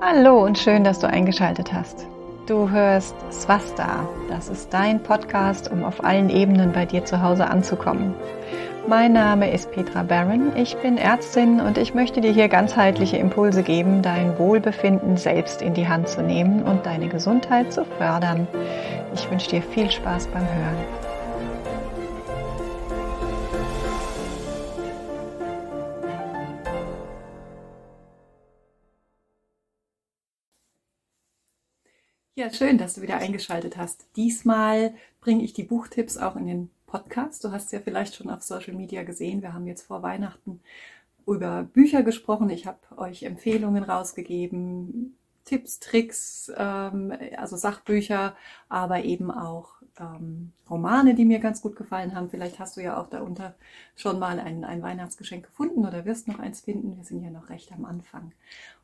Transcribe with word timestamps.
Hallo 0.00 0.44
und 0.44 0.58
schön, 0.58 0.82
dass 0.82 0.98
du 0.98 1.06
eingeschaltet 1.08 1.72
hast. 1.72 2.06
Du 2.46 2.68
hörst 2.68 3.14
Swasta. 3.32 4.08
Das 4.28 4.48
ist 4.48 4.74
dein 4.74 5.02
Podcast, 5.02 5.70
um 5.70 5.84
auf 5.84 6.02
allen 6.04 6.30
Ebenen 6.30 6.72
bei 6.72 6.84
dir 6.84 7.04
zu 7.04 7.22
Hause 7.22 7.46
anzukommen. 7.46 8.14
Mein 8.88 9.12
Name 9.12 9.50
ist 9.50 9.70
Petra 9.70 10.02
Barron. 10.02 10.54
Ich 10.56 10.76
bin 10.78 10.98
Ärztin 10.98 11.60
und 11.60 11.78
ich 11.78 11.94
möchte 11.94 12.20
dir 12.20 12.32
hier 12.32 12.48
ganzheitliche 12.48 13.16
Impulse 13.16 13.62
geben, 13.62 14.02
dein 14.02 14.38
Wohlbefinden 14.38 15.16
selbst 15.16 15.62
in 15.62 15.74
die 15.74 15.88
Hand 15.88 16.08
zu 16.08 16.22
nehmen 16.22 16.64
und 16.64 16.84
deine 16.84 17.08
Gesundheit 17.08 17.72
zu 17.72 17.84
fördern. 17.84 18.46
Ich 19.14 19.30
wünsche 19.30 19.48
dir 19.48 19.62
viel 19.62 19.90
Spaß 19.90 20.26
beim 20.26 20.42
Hören. 20.42 20.93
Ja, 32.36 32.50
schön, 32.50 32.78
dass 32.78 32.94
du 32.94 33.02
wieder 33.02 33.18
eingeschaltet 33.18 33.76
hast. 33.76 34.06
Diesmal 34.16 34.92
bringe 35.20 35.44
ich 35.44 35.52
die 35.52 35.62
Buchtipps 35.62 36.16
auch 36.16 36.34
in 36.34 36.48
den 36.48 36.70
Podcast. 36.84 37.44
Du 37.44 37.52
hast 37.52 37.70
ja 37.70 37.78
vielleicht 37.78 38.16
schon 38.16 38.28
auf 38.28 38.42
Social 38.42 38.74
Media 38.74 39.04
gesehen. 39.04 39.40
Wir 39.40 39.52
haben 39.52 39.68
jetzt 39.68 39.86
vor 39.86 40.02
Weihnachten 40.02 40.60
über 41.28 41.62
Bücher 41.62 42.02
gesprochen. 42.02 42.50
Ich 42.50 42.66
habe 42.66 42.78
euch 42.96 43.22
Empfehlungen 43.22 43.84
rausgegeben, 43.84 45.16
Tipps, 45.44 45.78
Tricks, 45.78 46.50
ähm, 46.56 47.12
also 47.36 47.56
Sachbücher, 47.56 48.34
aber 48.68 49.04
eben 49.04 49.30
auch 49.30 49.74
ähm, 50.00 50.50
Romane, 50.68 51.14
die 51.14 51.24
mir 51.24 51.38
ganz 51.38 51.62
gut 51.62 51.76
gefallen 51.76 52.16
haben. 52.16 52.30
Vielleicht 52.30 52.58
hast 52.58 52.76
du 52.76 52.80
ja 52.80 53.00
auch 53.00 53.08
darunter 53.08 53.54
schon 53.94 54.18
mal 54.18 54.40
ein, 54.40 54.64
ein 54.64 54.82
Weihnachtsgeschenk 54.82 55.46
gefunden 55.46 55.86
oder 55.86 56.04
wirst 56.04 56.26
noch 56.26 56.40
eins 56.40 56.62
finden. 56.62 56.96
Wir 56.96 57.04
sind 57.04 57.22
ja 57.22 57.30
noch 57.30 57.48
recht 57.48 57.70
am 57.70 57.84
Anfang. 57.84 58.32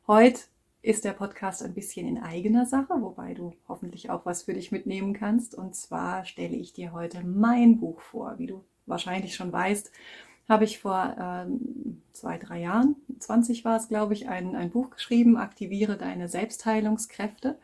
Heute 0.07 0.39
ist 0.81 1.05
der 1.05 1.13
Podcast 1.13 1.63
ein 1.63 1.73
bisschen 1.73 2.07
in 2.07 2.17
eigener 2.17 2.65
Sache, 2.65 2.93
wobei 2.99 3.33
du 3.33 3.53
hoffentlich 3.67 4.09
auch 4.09 4.25
was 4.25 4.43
für 4.43 4.53
dich 4.53 4.71
mitnehmen 4.71 5.13
kannst. 5.13 5.53
Und 5.55 5.75
zwar 5.75 6.25
stelle 6.25 6.55
ich 6.55 6.73
dir 6.73 6.91
heute 6.91 7.23
mein 7.23 7.79
Buch 7.79 8.01
vor. 8.01 8.35
Wie 8.37 8.47
du 8.47 8.63
wahrscheinlich 8.85 9.35
schon 9.35 9.51
weißt, 9.51 9.91
habe 10.49 10.63
ich 10.65 10.79
vor 10.79 11.15
äh, 11.17 11.51
zwei, 12.13 12.37
drei 12.37 12.59
Jahren, 12.59 12.95
20 13.19 13.63
war 13.63 13.77
es, 13.77 13.87
glaube 13.87 14.13
ich, 14.13 14.27
ein, 14.27 14.55
ein 14.55 14.71
Buch 14.71 14.89
geschrieben, 14.89 15.37
Aktiviere 15.37 15.97
deine 15.97 16.27
Selbstheilungskräfte. 16.27 17.57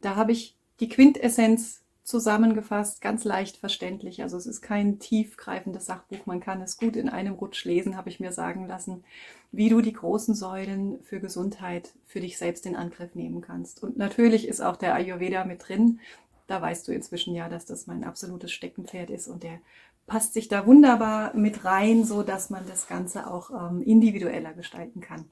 Da 0.00 0.16
habe 0.16 0.32
ich 0.32 0.56
die 0.80 0.88
Quintessenz 0.88 1.83
zusammengefasst, 2.04 3.00
ganz 3.00 3.24
leicht 3.24 3.56
verständlich. 3.56 4.22
Also 4.22 4.36
es 4.36 4.46
ist 4.46 4.60
kein 4.60 4.98
tiefgreifendes 4.98 5.86
Sachbuch, 5.86 6.26
man 6.26 6.40
kann 6.40 6.60
es 6.60 6.76
gut 6.76 6.96
in 6.96 7.08
einem 7.08 7.34
Rutsch 7.34 7.64
lesen, 7.64 7.96
habe 7.96 8.10
ich 8.10 8.20
mir 8.20 8.30
sagen 8.30 8.68
lassen, 8.68 9.04
wie 9.52 9.70
du 9.70 9.80
die 9.80 9.94
großen 9.94 10.34
Säulen 10.34 11.02
für 11.02 11.18
Gesundheit 11.20 11.94
für 12.06 12.20
dich 12.20 12.36
selbst 12.36 12.66
in 12.66 12.76
Angriff 12.76 13.14
nehmen 13.14 13.40
kannst. 13.40 13.82
Und 13.82 13.96
natürlich 13.96 14.46
ist 14.46 14.60
auch 14.60 14.76
der 14.76 14.94
Ayurveda 14.94 15.44
mit 15.44 15.66
drin. 15.66 16.00
Da 16.46 16.60
weißt 16.60 16.86
du 16.86 16.92
inzwischen 16.92 17.34
ja, 17.34 17.48
dass 17.48 17.64
das 17.64 17.86
mein 17.86 18.04
absolutes 18.04 18.52
Steckenpferd 18.52 19.08
ist 19.08 19.26
und 19.26 19.42
der 19.42 19.58
passt 20.06 20.34
sich 20.34 20.48
da 20.48 20.66
wunderbar 20.66 21.34
mit 21.34 21.64
rein, 21.64 22.04
so 22.04 22.22
dass 22.22 22.50
man 22.50 22.66
das 22.68 22.86
Ganze 22.86 23.30
auch 23.30 23.50
ähm, 23.50 23.80
individueller 23.80 24.52
gestalten 24.52 25.00
kann. 25.00 25.24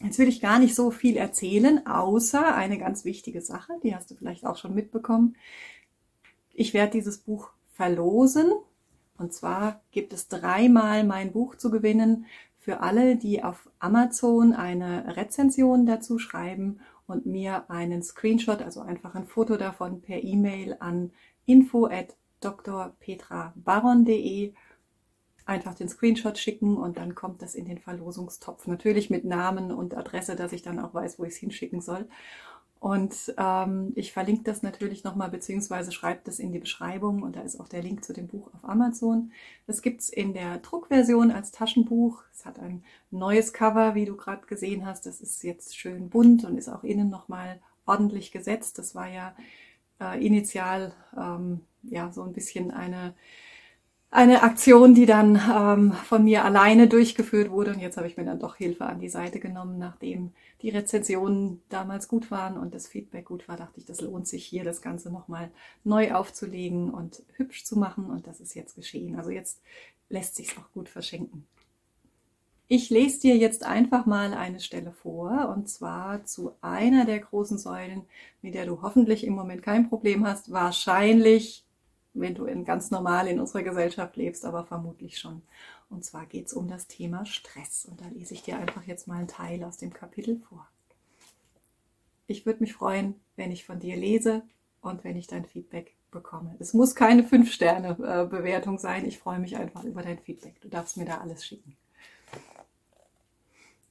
Jetzt 0.00 0.18
will 0.18 0.28
ich 0.28 0.40
gar 0.40 0.58
nicht 0.58 0.74
so 0.74 0.90
viel 0.90 1.16
erzählen, 1.16 1.86
außer 1.86 2.54
eine 2.54 2.78
ganz 2.78 3.04
wichtige 3.04 3.40
Sache, 3.40 3.74
die 3.84 3.94
hast 3.94 4.10
du 4.10 4.14
vielleicht 4.16 4.44
auch 4.44 4.56
schon 4.56 4.74
mitbekommen. 4.74 5.36
Ich 6.54 6.74
werde 6.74 6.92
dieses 6.92 7.18
Buch 7.18 7.50
verlosen. 7.72 8.52
Und 9.18 9.32
zwar 9.32 9.80
gibt 9.90 10.12
es 10.12 10.28
dreimal 10.28 11.04
mein 11.04 11.32
Buch 11.32 11.56
zu 11.56 11.70
gewinnen 11.70 12.26
für 12.58 12.80
alle, 12.80 13.16
die 13.16 13.42
auf 13.42 13.70
Amazon 13.78 14.52
eine 14.52 15.16
Rezension 15.16 15.86
dazu 15.86 16.18
schreiben 16.18 16.80
und 17.06 17.26
mir 17.26 17.70
einen 17.70 18.02
Screenshot, 18.02 18.62
also 18.62 18.80
einfach 18.80 19.14
ein 19.14 19.26
Foto 19.26 19.56
davon 19.56 20.00
per 20.00 20.22
E-Mail 20.22 20.76
an 20.80 21.12
info 21.44 21.86
at 21.86 22.16
drpetrabaron.de 22.40 24.54
einfach 25.44 25.74
den 25.74 25.88
Screenshot 25.88 26.38
schicken 26.38 26.76
und 26.76 26.96
dann 26.96 27.14
kommt 27.14 27.42
das 27.42 27.54
in 27.54 27.64
den 27.64 27.78
Verlosungstopf. 27.78 28.66
Natürlich 28.66 29.10
mit 29.10 29.24
Namen 29.24 29.72
und 29.72 29.96
Adresse, 29.96 30.36
dass 30.36 30.52
ich 30.52 30.62
dann 30.62 30.78
auch 30.78 30.94
weiß, 30.94 31.18
wo 31.18 31.24
ich 31.24 31.34
es 31.34 31.38
hinschicken 31.38 31.80
soll. 31.80 32.08
Und 32.82 33.32
ähm, 33.38 33.92
ich 33.94 34.12
verlinke 34.12 34.42
das 34.42 34.64
natürlich 34.64 35.04
nochmal, 35.04 35.30
beziehungsweise 35.30 35.92
schreibe 35.92 36.22
das 36.24 36.40
in 36.40 36.50
die 36.50 36.58
Beschreibung 36.58 37.22
und 37.22 37.36
da 37.36 37.42
ist 37.42 37.60
auch 37.60 37.68
der 37.68 37.80
Link 37.80 38.04
zu 38.04 38.12
dem 38.12 38.26
Buch 38.26 38.52
auf 38.52 38.68
Amazon. 38.68 39.30
Das 39.68 39.82
gibt's 39.82 40.08
in 40.08 40.34
der 40.34 40.58
Druckversion 40.58 41.30
als 41.30 41.52
Taschenbuch. 41.52 42.24
Es 42.32 42.44
hat 42.44 42.58
ein 42.58 42.82
neues 43.12 43.52
Cover, 43.52 43.94
wie 43.94 44.04
du 44.04 44.16
gerade 44.16 44.48
gesehen 44.48 44.84
hast. 44.84 45.06
Das 45.06 45.20
ist 45.20 45.44
jetzt 45.44 45.78
schön 45.78 46.10
bunt 46.10 46.42
und 46.42 46.58
ist 46.58 46.68
auch 46.68 46.82
innen 46.82 47.08
nochmal 47.08 47.60
ordentlich 47.86 48.32
gesetzt. 48.32 48.78
Das 48.78 48.96
war 48.96 49.06
ja 49.06 49.36
äh, 50.00 50.26
initial 50.26 50.92
ähm, 51.16 51.60
ja 51.84 52.10
so 52.10 52.24
ein 52.24 52.32
bisschen 52.32 52.72
eine 52.72 53.14
eine 54.12 54.42
Aktion, 54.42 54.94
die 54.94 55.06
dann 55.06 55.40
ähm, 55.50 55.92
von 55.92 56.22
mir 56.22 56.44
alleine 56.44 56.86
durchgeführt 56.86 57.50
wurde. 57.50 57.72
Und 57.72 57.80
jetzt 57.80 57.96
habe 57.96 58.06
ich 58.06 58.18
mir 58.18 58.26
dann 58.26 58.38
doch 58.38 58.56
Hilfe 58.56 58.84
an 58.84 59.00
die 59.00 59.08
Seite 59.08 59.40
genommen, 59.40 59.78
nachdem 59.78 60.32
die 60.60 60.68
Rezensionen 60.68 61.62
damals 61.70 62.08
gut 62.08 62.30
waren 62.30 62.58
und 62.58 62.74
das 62.74 62.86
Feedback 62.86 63.24
gut 63.24 63.48
war, 63.48 63.56
dachte 63.56 63.80
ich, 63.80 63.86
das 63.86 64.02
lohnt 64.02 64.28
sich 64.28 64.44
hier, 64.44 64.64
das 64.64 64.82
Ganze 64.82 65.10
nochmal 65.10 65.50
neu 65.82 66.12
aufzulegen 66.12 66.90
und 66.90 67.22
hübsch 67.36 67.64
zu 67.64 67.78
machen. 67.78 68.10
Und 68.10 68.26
das 68.26 68.40
ist 68.40 68.54
jetzt 68.54 68.76
geschehen. 68.76 69.16
Also 69.16 69.30
jetzt 69.30 69.62
lässt 70.10 70.36
sich 70.36 70.58
auch 70.58 70.70
gut 70.74 70.90
verschenken. 70.90 71.46
Ich 72.68 72.90
lese 72.90 73.20
dir 73.20 73.36
jetzt 73.36 73.64
einfach 73.64 74.04
mal 74.04 74.34
eine 74.34 74.60
Stelle 74.60 74.92
vor, 74.92 75.54
und 75.56 75.70
zwar 75.70 76.24
zu 76.26 76.52
einer 76.60 77.06
der 77.06 77.18
großen 77.18 77.56
Säulen, 77.56 78.02
mit 78.42 78.54
der 78.54 78.66
du 78.66 78.82
hoffentlich 78.82 79.24
im 79.26 79.32
Moment 79.32 79.62
kein 79.62 79.88
Problem 79.88 80.26
hast. 80.26 80.52
Wahrscheinlich 80.52 81.61
wenn 82.14 82.34
du 82.34 82.44
in 82.44 82.64
ganz 82.64 82.90
normal 82.90 83.26
in 83.28 83.40
unserer 83.40 83.62
Gesellschaft 83.62 84.16
lebst, 84.16 84.44
aber 84.44 84.64
vermutlich 84.64 85.18
schon. 85.18 85.42
Und 85.88 86.04
zwar 86.04 86.26
geht 86.26 86.46
es 86.46 86.52
um 86.52 86.68
das 86.68 86.86
Thema 86.86 87.26
Stress. 87.26 87.84
Und 87.84 88.00
da 88.00 88.08
lese 88.08 88.34
ich 88.34 88.42
dir 88.42 88.58
einfach 88.58 88.84
jetzt 88.84 89.08
mal 89.08 89.18
einen 89.18 89.28
Teil 89.28 89.64
aus 89.64 89.76
dem 89.78 89.92
Kapitel 89.92 90.40
vor. 90.48 90.66
Ich 92.26 92.46
würde 92.46 92.60
mich 92.60 92.72
freuen, 92.72 93.20
wenn 93.36 93.50
ich 93.50 93.64
von 93.64 93.80
dir 93.80 93.96
lese 93.96 94.42
und 94.80 95.04
wenn 95.04 95.16
ich 95.16 95.26
dein 95.26 95.44
Feedback 95.44 95.94
bekomme. 96.10 96.54
Es 96.58 96.74
muss 96.74 96.94
keine 96.94 97.22
5-Sterne-Bewertung 97.22 98.78
sein. 98.78 99.06
Ich 99.06 99.18
freue 99.18 99.38
mich 99.38 99.56
einfach 99.56 99.84
über 99.84 100.02
dein 100.02 100.18
Feedback. 100.18 100.60
Du 100.60 100.68
darfst 100.68 100.96
mir 100.96 101.04
da 101.04 101.18
alles 101.18 101.44
schicken. 101.44 101.76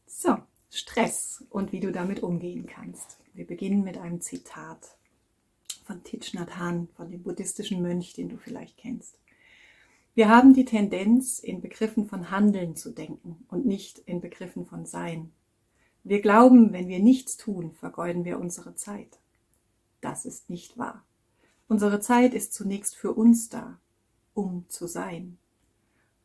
So, 0.05 0.37
Stress 0.69 1.43
und 1.49 1.71
wie 1.71 1.79
du 1.79 1.91
damit 1.91 2.21
umgehen 2.21 2.67
kannst. 2.67 3.17
Wir 3.33 3.45
beginnen 3.45 3.83
mit 3.83 3.97
einem 3.97 4.21
Zitat 4.21 4.95
von 5.83 6.03
Thich 6.03 6.33
Nhat 6.33 6.57
Hanh, 6.57 6.87
von 6.95 7.09
dem 7.09 7.23
buddhistischen 7.23 7.81
Mönch, 7.81 8.13
den 8.13 8.29
du 8.29 8.37
vielleicht 8.37 8.77
kennst. 8.77 9.17
Wir 10.13 10.27
haben 10.27 10.53
die 10.53 10.65
Tendenz, 10.65 11.39
in 11.39 11.61
Begriffen 11.61 12.05
von 12.05 12.31
Handeln 12.31 12.75
zu 12.75 12.91
denken 12.91 13.45
und 13.47 13.65
nicht 13.65 13.99
in 13.99 14.19
Begriffen 14.19 14.65
von 14.65 14.85
Sein. 14.85 15.31
Wir 16.03 16.21
glauben, 16.21 16.73
wenn 16.73 16.87
wir 16.87 16.99
nichts 16.99 17.37
tun, 17.37 17.71
vergeuden 17.71 18.25
wir 18.25 18.39
unsere 18.39 18.75
Zeit. 18.75 19.19
Das 20.01 20.25
ist 20.25 20.49
nicht 20.49 20.77
wahr. 20.77 21.05
Unsere 21.67 22.01
Zeit 22.01 22.33
ist 22.33 22.53
zunächst 22.53 22.95
für 22.95 23.13
uns 23.13 23.47
da, 23.47 23.79
um 24.33 24.65
zu 24.67 24.87
sein. 24.87 25.37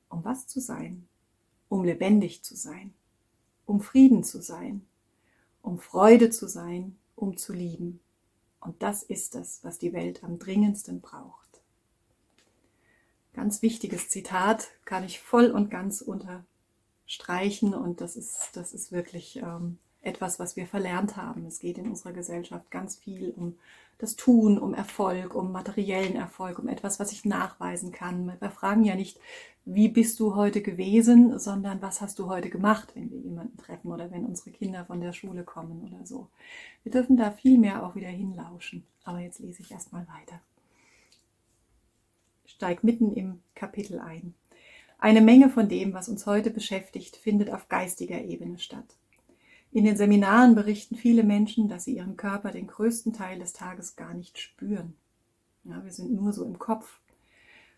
Um 0.09 0.25
was 0.25 0.49
zu 0.49 0.61
sein? 0.61 1.07
Um 1.69 1.85
lebendig 1.85 2.43
zu 2.43 2.57
sein, 2.57 2.95
um 3.67 3.81
Frieden 3.81 4.25
zu 4.25 4.41
sein, 4.41 4.87
um 5.63 5.79
Freude 5.79 6.31
zu 6.31 6.49
sein, 6.49 6.97
um 7.17 7.37
zu 7.37 7.53
lieben. 7.53 8.01
Und 8.67 8.83
das 8.83 9.05
ist 9.05 9.37
es, 9.37 9.63
was 9.63 9.79
die 9.79 9.93
Welt 9.93 10.25
am 10.25 10.41
dringendsten 10.41 11.01
braucht. 11.01 11.63
Ganz 13.33 13.63
wichtiges 13.63 14.09
Zitat 14.09 14.67
kann 14.85 15.05
ich 15.05 15.21
voll 15.21 15.53
und 15.53 15.71
ganz 15.71 16.01
unterstreichen 16.01 17.75
und 17.75 18.01
das 18.01 18.17
ist, 18.17 18.51
das 18.55 18.75
ist 18.75 18.91
wirklich 18.91 19.37
ähm, 19.37 19.79
etwas, 20.07 20.39
was 20.39 20.57
wir 20.57 20.67
verlernt 20.67 21.17
haben. 21.17 21.45
Es 21.47 21.59
geht 21.59 21.79
in 21.79 21.89
unserer 21.89 22.13
Gesellschaft 22.13 22.71
ganz 22.71 22.97
viel 22.97 23.31
um 23.37 23.57
das 23.99 24.17
Tun, 24.17 24.59
um 24.59 24.75
Erfolg, 24.75 25.35
um 25.35 25.53
materiellen 25.53 26.17
Erfolg, 26.17 26.59
um 26.59 26.69
etwas, 26.69 27.01
was 27.01 27.13
ich 27.13 27.25
nachweisen 27.25 27.93
kann. 27.93 28.33
Wir 28.41 28.51
fragen 28.51 28.85
ja 28.85 28.95
nicht, 28.95 29.19
wie 29.65 29.89
bist 29.89 30.21
du 30.21 30.37
heute 30.37 30.63
gewesen, 30.63 31.39
sondern 31.39 31.83
was 31.83 32.01
hast 32.01 32.19
du 32.19 32.29
heute 32.29 32.51
gemacht, 32.51 32.95
wenn 32.95 33.11
wir 33.11 33.19
jemanden 33.19 33.57
treffen 33.57 33.91
oder 33.91 34.11
wenn 34.11 34.27
unsere 34.27 34.51
Kinder 34.51 34.85
von 34.85 35.01
der 35.01 35.13
Schule 35.13 35.45
kommen 35.45 35.83
oder 35.83 36.07
so. 36.07 36.29
Wir 36.83 36.93
dürfen 36.93 37.17
da 37.17 37.31
viel 37.31 37.59
mehr 37.59 37.85
auch 37.85 37.95
wieder 37.95 38.09
hinlauschen. 38.09 38.85
Aber 39.05 39.21
jetzt 39.21 39.41
lese 39.41 39.63
ich 39.63 39.71
erstmal 39.71 40.07
weiter. 40.09 40.41
Steig 42.45 42.85
mitten 42.85 43.13
im 43.13 43.41
Kapitel 43.55 43.99
ein. 43.99 44.35
Eine 44.99 45.21
Menge 45.21 45.51
von 45.51 45.69
dem, 45.69 45.93
was 45.95 46.09
uns 46.09 46.27
heute 46.27 46.51
beschäftigt, 46.51 47.17
findet 47.17 47.51
auf 47.51 47.69
geistiger 47.69 48.21
Ebene 48.21 48.59
statt. 48.59 48.97
In 49.77 49.85
den 49.85 49.99
Seminaren 49.99 50.55
berichten 50.55 50.97
viele 50.97 51.23
Menschen, 51.23 51.69
dass 51.69 51.85
sie 51.85 51.99
ihren 51.99 52.17
Körper 52.17 52.51
den 52.51 52.67
größten 52.67 53.13
Teil 53.13 53.39
des 53.39 53.53
Tages 53.53 53.95
gar 53.95 54.15
nicht 54.15 54.39
spüren. 54.39 54.95
Ja, 55.65 55.85
wir 55.85 55.93
sind 55.93 56.15
nur 56.15 56.33
so 56.33 56.47
im 56.47 56.59
Kopf. 56.59 56.99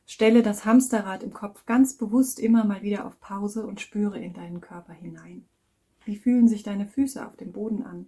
Stelle 0.07 0.45
das 0.45 0.65
Hamsterrad 0.65 1.25
im 1.25 1.33
Kopf 1.33 1.67
ganz 1.67 1.95
bewusst 1.97 2.39
immer 2.39 2.63
mal 2.63 2.83
wieder 2.83 3.05
auf 3.05 3.19
Pause 3.19 3.67
und 3.67 3.81
spüre 3.81 4.21
in 4.21 4.33
deinen 4.33 4.61
Körper 4.61 4.93
hinein. 4.93 5.45
Wie 6.05 6.15
fühlen 6.15 6.47
sich 6.47 6.63
deine 6.63 6.87
Füße 6.87 7.27
auf 7.27 7.35
dem 7.35 7.51
Boden 7.51 7.83
an? 7.83 8.07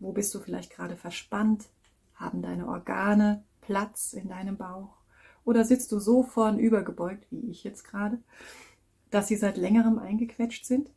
Wo 0.00 0.12
bist 0.12 0.34
du 0.34 0.40
vielleicht 0.40 0.70
gerade 0.70 0.96
verspannt? 0.96 1.66
Haben 2.14 2.40
deine 2.40 2.66
Organe 2.66 3.44
Platz 3.60 4.14
in 4.14 4.30
deinem 4.30 4.56
Bauch? 4.56 4.96
Oder 5.44 5.66
sitzt 5.66 5.92
du 5.92 5.98
so 5.98 6.22
vornüber 6.22 6.82
gebeugt, 6.82 7.26
wie 7.30 7.50
ich 7.50 7.62
jetzt 7.62 7.84
gerade, 7.84 8.18
dass 9.10 9.28
sie 9.28 9.36
seit 9.36 9.58
längerem 9.58 9.98
eingequetscht 9.98 10.64
sind? 10.64 10.88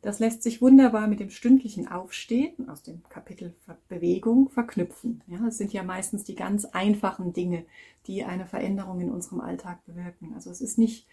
Das 0.00 0.20
lässt 0.20 0.42
sich 0.42 0.62
wunderbar 0.62 1.08
mit 1.08 1.18
dem 1.18 1.30
stündlichen 1.30 1.88
Aufstehen 1.88 2.68
aus 2.68 2.82
dem 2.82 3.02
Kapitel 3.08 3.54
Bewegung 3.88 4.48
verknüpfen. 4.48 5.22
Ja, 5.26 5.46
es 5.48 5.58
sind 5.58 5.72
ja 5.72 5.82
meistens 5.82 6.24
die 6.24 6.36
ganz 6.36 6.64
einfachen 6.64 7.32
Dinge, 7.32 7.64
die 8.06 8.24
eine 8.24 8.46
Veränderung 8.46 9.00
in 9.00 9.10
unserem 9.10 9.40
Alltag 9.40 9.84
bewirken. 9.86 10.34
Also 10.34 10.50
es 10.50 10.60
ist 10.60 10.78
nicht, 10.78 11.06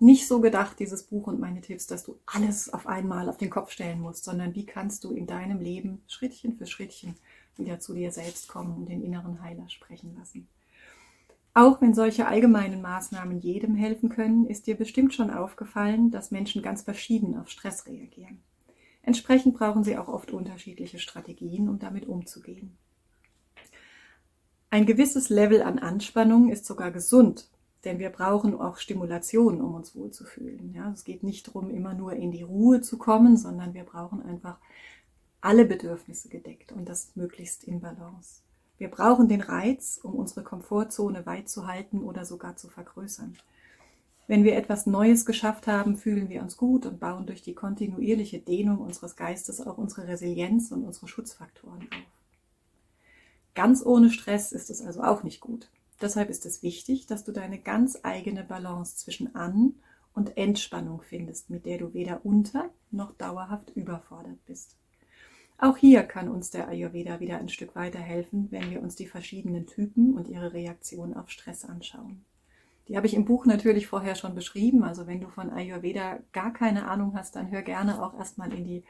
nicht 0.00 0.26
so 0.26 0.40
gedacht, 0.40 0.80
dieses 0.80 1.04
Buch 1.04 1.28
und 1.28 1.38
meine 1.38 1.60
Tipps, 1.60 1.86
dass 1.86 2.02
du 2.02 2.18
alles 2.26 2.72
auf 2.72 2.88
einmal 2.88 3.28
auf 3.28 3.36
den 3.36 3.50
Kopf 3.50 3.70
stellen 3.70 4.00
musst, 4.00 4.24
sondern 4.24 4.54
wie 4.54 4.66
kannst 4.66 5.04
du 5.04 5.12
in 5.12 5.26
deinem 5.26 5.60
Leben 5.60 6.02
Schrittchen 6.08 6.56
für 6.56 6.66
Schrittchen 6.66 7.14
wieder 7.56 7.78
zu 7.78 7.94
dir 7.94 8.10
selbst 8.10 8.48
kommen 8.48 8.76
und 8.76 8.88
den 8.88 9.02
inneren 9.02 9.42
Heiler 9.42 9.68
sprechen 9.68 10.16
lassen. 10.18 10.48
Auch 11.56 11.80
wenn 11.80 11.94
solche 11.94 12.26
allgemeinen 12.26 12.82
Maßnahmen 12.82 13.38
jedem 13.38 13.76
helfen 13.76 14.08
können, 14.08 14.44
ist 14.46 14.66
dir 14.66 14.76
bestimmt 14.76 15.14
schon 15.14 15.30
aufgefallen, 15.30 16.10
dass 16.10 16.32
Menschen 16.32 16.62
ganz 16.62 16.82
verschieden 16.82 17.38
auf 17.38 17.48
Stress 17.48 17.86
reagieren. 17.86 18.42
Entsprechend 19.02 19.54
brauchen 19.54 19.84
sie 19.84 19.96
auch 19.96 20.08
oft 20.08 20.32
unterschiedliche 20.32 20.98
Strategien, 20.98 21.68
um 21.68 21.78
damit 21.78 22.06
umzugehen. 22.06 22.76
Ein 24.70 24.86
gewisses 24.86 25.28
Level 25.28 25.62
an 25.62 25.78
Anspannung 25.78 26.50
ist 26.50 26.66
sogar 26.66 26.90
gesund, 26.90 27.48
denn 27.84 28.00
wir 28.00 28.10
brauchen 28.10 28.58
auch 28.58 28.78
Stimulation, 28.78 29.60
um 29.60 29.74
uns 29.74 29.94
wohlzufühlen. 29.94 30.72
Ja, 30.74 30.90
es 30.90 31.04
geht 31.04 31.22
nicht 31.22 31.46
darum, 31.46 31.70
immer 31.70 31.94
nur 31.94 32.14
in 32.14 32.32
die 32.32 32.42
Ruhe 32.42 32.80
zu 32.80 32.98
kommen, 32.98 33.36
sondern 33.36 33.74
wir 33.74 33.84
brauchen 33.84 34.22
einfach 34.22 34.58
alle 35.40 35.66
Bedürfnisse 35.66 36.28
gedeckt 36.28 36.72
und 36.72 36.88
das 36.88 37.14
möglichst 37.14 37.62
in 37.62 37.80
Balance. 37.80 38.40
Wir 38.78 38.88
brauchen 38.88 39.28
den 39.28 39.40
Reiz, 39.40 40.00
um 40.02 40.14
unsere 40.14 40.42
Komfortzone 40.42 41.26
weit 41.26 41.48
zu 41.48 41.66
halten 41.66 42.02
oder 42.02 42.24
sogar 42.24 42.56
zu 42.56 42.68
vergrößern. 42.68 43.36
Wenn 44.26 44.44
wir 44.44 44.56
etwas 44.56 44.86
Neues 44.86 45.26
geschafft 45.26 45.66
haben, 45.66 45.96
fühlen 45.96 46.30
wir 46.30 46.42
uns 46.42 46.56
gut 46.56 46.86
und 46.86 46.98
bauen 46.98 47.26
durch 47.26 47.42
die 47.42 47.54
kontinuierliche 47.54 48.38
Dehnung 48.38 48.78
unseres 48.78 49.16
Geistes 49.16 49.60
auch 49.60 49.76
unsere 49.76 50.08
Resilienz 50.08 50.72
und 50.72 50.84
unsere 50.84 51.08
Schutzfaktoren 51.08 51.82
auf. 51.82 52.14
Ganz 53.54 53.84
ohne 53.84 54.10
Stress 54.10 54.50
ist 54.50 54.70
es 54.70 54.82
also 54.82 55.02
auch 55.02 55.22
nicht 55.22 55.40
gut. 55.40 55.70
Deshalb 56.00 56.28
ist 56.30 56.44
es 56.46 56.62
wichtig, 56.62 57.06
dass 57.06 57.22
du 57.22 57.32
deine 57.32 57.58
ganz 57.58 57.98
eigene 58.02 58.42
Balance 58.42 58.96
zwischen 58.96 59.34
An- 59.36 59.74
und 60.14 60.36
Entspannung 60.36 61.02
findest, 61.02 61.50
mit 61.50 61.66
der 61.66 61.78
du 61.78 61.92
weder 61.92 62.24
unter 62.24 62.70
noch 62.90 63.12
dauerhaft 63.12 63.70
überfordert 63.76 64.44
bist. 64.46 64.76
Auch 65.58 65.76
hier 65.76 66.02
kann 66.02 66.28
uns 66.28 66.50
der 66.50 66.68
Ayurveda 66.68 67.20
wieder 67.20 67.38
ein 67.38 67.48
Stück 67.48 67.76
weiterhelfen, 67.76 68.48
wenn 68.50 68.70
wir 68.70 68.82
uns 68.82 68.96
die 68.96 69.06
verschiedenen 69.06 69.66
Typen 69.66 70.14
und 70.14 70.28
ihre 70.28 70.52
Reaktion 70.52 71.14
auf 71.14 71.30
Stress 71.30 71.64
anschauen. 71.64 72.24
Die 72.88 72.96
habe 72.96 73.06
ich 73.06 73.14
im 73.14 73.24
Buch 73.24 73.46
natürlich 73.46 73.86
vorher 73.86 74.14
schon 74.14 74.34
beschrieben. 74.34 74.82
Also 74.82 75.06
wenn 75.06 75.20
du 75.20 75.28
von 75.28 75.50
Ayurveda 75.50 76.18
gar 76.32 76.52
keine 76.52 76.86
Ahnung 76.86 77.16
hast, 77.16 77.36
dann 77.36 77.50
hör 77.50 77.62
gerne 77.62 78.02
auch 78.02 78.18
erstmal 78.18 78.52
in 78.52 78.64
die 78.64 78.84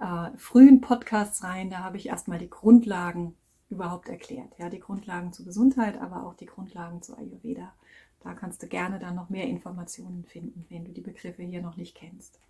äh, 0.00 0.36
frühen 0.36 0.80
Podcasts 0.80 1.44
rein. 1.44 1.70
Da 1.70 1.78
habe 1.78 1.98
ich 1.98 2.08
erstmal 2.08 2.38
die 2.38 2.50
Grundlagen 2.50 3.36
überhaupt 3.70 4.08
erklärt. 4.08 4.58
Ja, 4.58 4.70
die 4.70 4.80
Grundlagen 4.80 5.32
zur 5.32 5.44
Gesundheit, 5.44 6.00
aber 6.00 6.24
auch 6.24 6.34
die 6.34 6.46
Grundlagen 6.46 7.02
zu 7.02 7.16
Ayurveda. 7.16 7.72
Da 8.20 8.34
kannst 8.34 8.62
du 8.62 8.66
gerne 8.66 8.98
dann 8.98 9.14
noch 9.14 9.30
mehr 9.30 9.46
Informationen 9.46 10.24
finden, 10.24 10.66
wenn 10.68 10.84
du 10.84 10.92
die 10.92 11.00
Begriffe 11.00 11.42
hier 11.42 11.62
noch 11.62 11.76
nicht 11.76 11.94
kennst. 11.94 12.40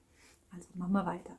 Also 0.55 0.69
machen 0.75 0.93
wir 0.93 1.05
weiter. 1.05 1.37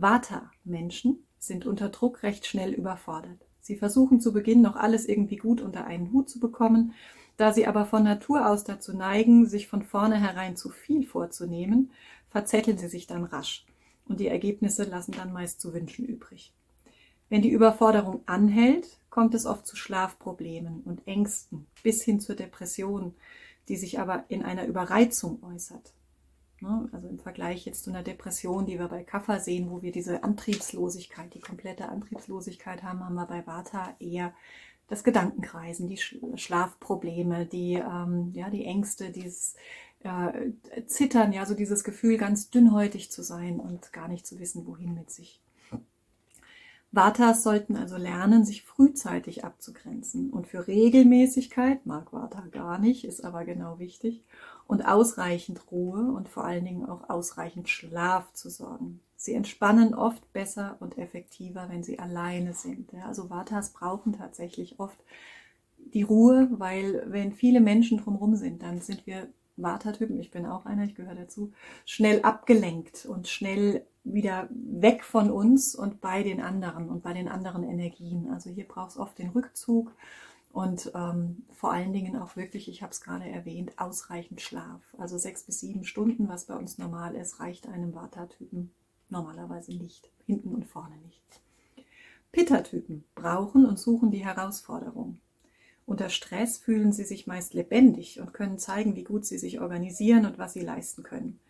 Vata-Menschen 0.00 1.24
sind 1.38 1.66
unter 1.66 1.88
Druck 1.88 2.22
recht 2.22 2.46
schnell 2.46 2.72
überfordert. 2.72 3.46
Sie 3.60 3.76
versuchen 3.76 4.20
zu 4.20 4.32
Beginn 4.32 4.62
noch 4.62 4.76
alles 4.76 5.06
irgendwie 5.06 5.36
gut 5.36 5.60
unter 5.60 5.86
einen 5.86 6.12
Hut 6.12 6.30
zu 6.30 6.40
bekommen, 6.40 6.94
da 7.36 7.52
sie 7.52 7.66
aber 7.66 7.84
von 7.84 8.02
Natur 8.02 8.48
aus 8.48 8.64
dazu 8.64 8.96
neigen, 8.96 9.46
sich 9.46 9.68
von 9.68 9.82
vornherein 9.82 10.56
zu 10.56 10.70
viel 10.70 11.06
vorzunehmen, 11.06 11.90
verzetteln 12.30 12.78
sie 12.78 12.88
sich 12.88 13.06
dann 13.06 13.24
rasch 13.24 13.66
und 14.06 14.20
die 14.20 14.28
Ergebnisse 14.28 14.84
lassen 14.84 15.12
dann 15.12 15.32
meist 15.32 15.60
zu 15.60 15.74
wünschen 15.74 16.04
übrig. 16.04 16.52
Wenn 17.28 17.42
die 17.42 17.50
Überforderung 17.50 18.22
anhält, 18.26 18.98
kommt 19.10 19.34
es 19.34 19.46
oft 19.46 19.66
zu 19.66 19.76
Schlafproblemen 19.76 20.80
und 20.84 21.06
Ängsten 21.06 21.66
bis 21.82 22.02
hin 22.02 22.20
zur 22.20 22.36
Depression, 22.36 23.14
die 23.68 23.76
sich 23.76 24.00
aber 24.00 24.24
in 24.28 24.42
einer 24.42 24.66
Überreizung 24.66 25.42
äußert. 25.42 25.92
Ne? 26.60 26.88
Also 26.92 27.08
im 27.08 27.18
Vergleich 27.18 27.64
jetzt 27.64 27.84
zu 27.84 27.90
einer 27.90 28.02
Depression, 28.02 28.66
die 28.66 28.78
wir 28.78 28.88
bei 28.88 29.04
Kaffer 29.04 29.40
sehen, 29.40 29.70
wo 29.70 29.82
wir 29.82 29.92
diese 29.92 30.24
Antriebslosigkeit, 30.24 31.32
die 31.34 31.40
komplette 31.40 31.88
Antriebslosigkeit 31.88 32.82
haben, 32.82 33.04
haben 33.04 33.14
wir 33.14 33.26
bei 33.26 33.46
Vata 33.46 33.94
eher 34.00 34.32
das 34.88 35.04
Gedankenkreisen, 35.04 35.88
die 35.88 35.98
Schlafprobleme, 35.98 37.46
die, 37.46 37.74
ähm, 37.74 38.32
ja, 38.34 38.50
die 38.50 38.64
Ängste, 38.64 39.10
dieses 39.10 39.54
äh, 40.00 40.50
Zittern, 40.86 41.32
ja, 41.32 41.44
so 41.46 41.54
dieses 41.54 41.84
Gefühl, 41.84 42.16
ganz 42.16 42.50
dünnhäutig 42.50 43.10
zu 43.10 43.22
sein 43.22 43.60
und 43.60 43.92
gar 43.92 44.08
nicht 44.08 44.26
zu 44.26 44.38
wissen, 44.38 44.66
wohin 44.66 44.94
mit 44.94 45.10
sich. 45.10 45.42
Vatas 46.90 47.42
sollten 47.42 47.76
also 47.76 47.98
lernen, 47.98 48.46
sich 48.46 48.64
frühzeitig 48.64 49.44
abzugrenzen. 49.44 50.30
Und 50.30 50.46
für 50.46 50.66
Regelmäßigkeit 50.66 51.84
mag 51.84 52.14
Vata 52.14 52.46
gar 52.50 52.78
nicht, 52.78 53.04
ist 53.04 53.24
aber 53.24 53.44
genau 53.44 53.78
wichtig 53.78 54.24
und 54.68 54.82
ausreichend 54.82 55.72
Ruhe 55.72 56.12
und 56.12 56.28
vor 56.28 56.44
allen 56.44 56.64
Dingen 56.64 56.86
auch 56.86 57.08
ausreichend 57.08 57.68
Schlaf 57.68 58.32
zu 58.34 58.50
sorgen. 58.50 59.00
Sie 59.16 59.34
entspannen 59.34 59.94
oft 59.94 60.32
besser 60.32 60.76
und 60.78 60.98
effektiver, 60.98 61.68
wenn 61.70 61.82
sie 61.82 61.98
alleine 61.98 62.52
sind. 62.52 62.92
Ja, 62.92 63.06
also 63.06 63.30
Vatas 63.30 63.72
brauchen 63.72 64.12
tatsächlich 64.12 64.78
oft 64.78 65.02
die 65.78 66.02
Ruhe, 66.02 66.48
weil 66.52 67.02
wenn 67.06 67.32
viele 67.32 67.60
Menschen 67.60 67.98
drumherum 67.98 68.36
sind, 68.36 68.62
dann 68.62 68.80
sind 68.80 69.06
wir 69.06 69.28
Vata-Typen, 69.56 70.20
ich 70.20 70.30
bin 70.30 70.46
auch 70.46 70.66
einer, 70.66 70.84
ich 70.84 70.94
gehöre 70.94 71.14
dazu, 71.14 71.52
schnell 71.86 72.20
abgelenkt 72.20 73.06
und 73.06 73.26
schnell 73.26 73.86
wieder 74.04 74.48
weg 74.50 75.02
von 75.02 75.30
uns 75.30 75.74
und 75.74 76.02
bei 76.02 76.22
den 76.22 76.42
anderen 76.42 76.90
und 76.90 77.02
bei 77.02 77.14
den 77.14 77.28
anderen 77.28 77.64
Energien. 77.64 78.30
Also 78.30 78.50
hier 78.50 78.68
braucht 78.68 78.90
es 78.90 78.98
oft 78.98 79.18
den 79.18 79.30
Rückzug 79.30 79.92
und 80.52 80.90
ähm, 80.94 81.44
vor 81.52 81.72
allen 81.72 81.92
Dingen 81.92 82.16
auch 82.16 82.36
wirklich, 82.36 82.68
ich 82.68 82.82
habe 82.82 82.92
es 82.92 83.00
gerade 83.00 83.28
erwähnt, 83.28 83.72
ausreichend 83.78 84.40
Schlaf. 84.40 84.82
Also 84.98 85.18
sechs 85.18 85.42
bis 85.44 85.60
sieben 85.60 85.84
Stunden, 85.84 86.28
was 86.28 86.46
bei 86.46 86.54
uns 86.54 86.78
normal 86.78 87.14
ist, 87.14 87.40
reicht 87.40 87.68
einem 87.68 87.94
Vata-Typen 87.94 88.72
normalerweise 89.10 89.74
nicht, 89.74 90.10
hinten 90.26 90.54
und 90.54 90.66
vorne 90.66 90.96
nicht. 90.98 91.40
Pitta-Typen 92.32 93.04
brauchen 93.14 93.64
und 93.64 93.78
suchen 93.78 94.10
die 94.10 94.24
Herausforderung. 94.24 95.18
Unter 95.86 96.10
Stress 96.10 96.58
fühlen 96.58 96.92
sie 96.92 97.04
sich 97.04 97.26
meist 97.26 97.54
lebendig 97.54 98.20
und 98.20 98.34
können 98.34 98.58
zeigen, 98.58 98.94
wie 98.94 99.04
gut 99.04 99.24
sie 99.24 99.38
sich 99.38 99.60
organisieren 99.60 100.26
und 100.26 100.38
was 100.38 100.52
sie 100.52 100.60
leisten 100.60 101.02
können. 101.02 101.40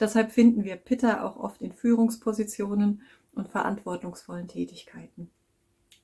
Deshalb 0.00 0.32
finden 0.32 0.64
wir 0.64 0.76
Pitta 0.76 1.22
auch 1.22 1.36
oft 1.36 1.60
in 1.60 1.72
Führungspositionen 1.72 3.02
und 3.34 3.48
verantwortungsvollen 3.48 4.48
Tätigkeiten. 4.48 5.30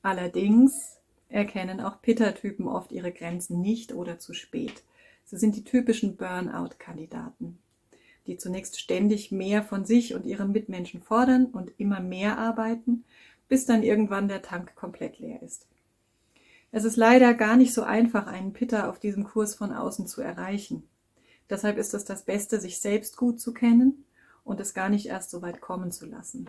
Allerdings 0.03 1.00
erkennen 1.31 1.81
auch 1.81 2.03
Pitta-Typen 2.03 2.69
oft 2.69 2.93
ihre 2.93 3.13
Grenzen 3.13 3.61
nicht 3.61 3.95
oder 3.95 4.19
zu 4.19 4.35
spät. 4.35 4.83
Sie 5.25 5.39
sind 5.39 5.57
die 5.57 5.65
typischen 5.65 6.17
Burnout-Kandidaten, 6.17 7.59
die 8.27 8.37
zunächst 8.37 8.81
ständig 8.81 9.31
mehr 9.31 9.63
von 9.63 9.85
sich 9.85 10.15
und 10.15 10.27
ihren 10.27 10.53
Mitmenschen 10.53 11.03
fordern 11.03 11.47
und 11.47 11.73
immer 11.79 12.01
mehr 12.01 12.37
arbeiten, 12.39 13.05
bis 13.49 13.65
dann 13.65 13.83
irgendwann 13.83 14.29
der 14.29 14.43
Tank 14.43 14.75
komplett 14.75 15.19
leer 15.19 15.43
ist. 15.43 15.67
Es 16.73 16.85
ist 16.85 16.97
leider 16.97 17.35
gar 17.35 17.57
nicht 17.57 17.75
so 17.75 17.83
einfach, 17.83 18.27
einen 18.27 18.53
Pitta 18.53 18.89
auf 18.89 18.99
diesem 19.01 19.25
Kurs 19.25 19.55
von 19.55 19.73
außen 19.73 20.07
zu 20.07 20.21
erreichen. 20.21 20.89
Deshalb 21.49 21.79
ist 21.79 21.95
es 21.95 22.05
das 22.05 22.25
Beste, 22.25 22.61
sich 22.61 22.79
selbst 22.79 23.17
gut 23.17 23.41
zu 23.41 23.53
kennen 23.53 24.05
und 24.45 24.61
es 24.61 24.75
gar 24.75 24.89
nicht 24.89 25.07
erst 25.07 25.31
so 25.31 25.43
weit 25.43 25.61
kommen 25.61 25.91
zu 25.91 26.07
lassen. 26.07 26.49